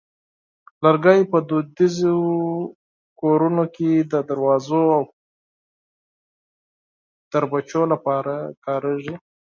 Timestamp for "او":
4.97-5.03